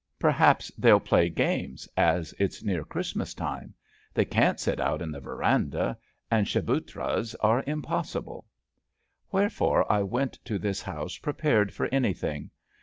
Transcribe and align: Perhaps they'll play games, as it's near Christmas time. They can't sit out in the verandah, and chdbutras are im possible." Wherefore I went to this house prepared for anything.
Perhaps 0.17 0.71
they'll 0.79 0.99
play 0.99 1.29
games, 1.29 1.87
as 1.95 2.33
it's 2.39 2.63
near 2.63 2.83
Christmas 2.83 3.35
time. 3.35 3.75
They 4.15 4.25
can't 4.25 4.59
sit 4.59 4.79
out 4.79 4.99
in 4.99 5.11
the 5.11 5.19
verandah, 5.19 5.95
and 6.31 6.47
chdbutras 6.47 7.35
are 7.39 7.63
im 7.67 7.83
possible." 7.83 8.47
Wherefore 9.31 9.91
I 9.91 10.01
went 10.01 10.43
to 10.45 10.57
this 10.57 10.81
house 10.81 11.17
prepared 11.19 11.71
for 11.71 11.85
anything. 11.93 12.49